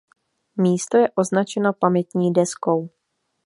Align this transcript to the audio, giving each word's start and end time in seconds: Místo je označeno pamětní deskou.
Místo 0.57 0.97
je 0.97 1.11
označeno 1.15 1.73
pamětní 1.73 2.33
deskou. 2.33 2.89